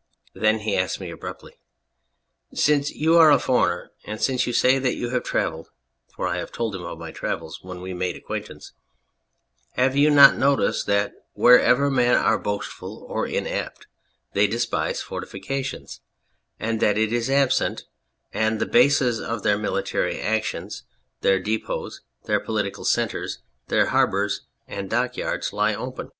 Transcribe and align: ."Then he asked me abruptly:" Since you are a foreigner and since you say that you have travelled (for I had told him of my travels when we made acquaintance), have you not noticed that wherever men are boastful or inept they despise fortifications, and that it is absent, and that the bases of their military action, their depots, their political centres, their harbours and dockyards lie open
."Then 0.34 0.58
he 0.58 0.76
asked 0.76 1.00
me 1.00 1.10
abruptly:" 1.10 1.54
Since 2.52 2.90
you 2.90 3.16
are 3.16 3.30
a 3.30 3.38
foreigner 3.38 3.92
and 4.04 4.20
since 4.20 4.46
you 4.46 4.52
say 4.52 4.78
that 4.78 4.94
you 4.94 5.08
have 5.08 5.22
travelled 5.24 5.70
(for 6.14 6.28
I 6.28 6.36
had 6.36 6.52
told 6.52 6.74
him 6.76 6.84
of 6.84 6.98
my 6.98 7.10
travels 7.12 7.60
when 7.62 7.80
we 7.80 7.94
made 7.94 8.14
acquaintance), 8.14 8.72
have 9.72 9.96
you 9.96 10.10
not 10.10 10.36
noticed 10.36 10.84
that 10.88 11.14
wherever 11.32 11.90
men 11.90 12.14
are 12.14 12.38
boastful 12.38 13.06
or 13.08 13.26
inept 13.26 13.86
they 14.34 14.46
despise 14.46 15.00
fortifications, 15.00 16.02
and 16.58 16.80
that 16.80 16.98
it 16.98 17.10
is 17.10 17.30
absent, 17.30 17.84
and 18.34 18.60
that 18.60 18.66
the 18.66 18.70
bases 18.70 19.18
of 19.18 19.42
their 19.44 19.56
military 19.56 20.20
action, 20.20 20.68
their 21.22 21.40
depots, 21.40 22.02
their 22.24 22.38
political 22.38 22.84
centres, 22.84 23.38
their 23.68 23.86
harbours 23.86 24.42
and 24.66 24.90
dockyards 24.90 25.54
lie 25.54 25.74
open 25.74 26.10